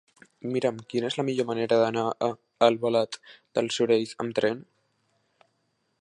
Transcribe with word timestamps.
Mira'm 0.53 0.79
quina 0.93 1.09
és 1.11 1.17
la 1.19 1.25
millor 1.27 1.47
manera 1.49 1.77
d'anar 1.83 2.05
a 2.29 2.31
Albalat 2.69 3.19
dels 3.59 3.79
Sorells 3.81 4.19
amb 4.25 4.37
tren. 4.41 4.69